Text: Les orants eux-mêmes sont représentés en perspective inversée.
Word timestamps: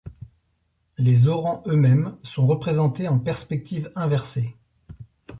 Les 0.97 1.27
orants 1.27 1.61
eux-mêmes 1.67 2.17
sont 2.23 2.47
représentés 2.47 3.07
en 3.07 3.19
perspective 3.19 3.91
inversée. 3.95 4.57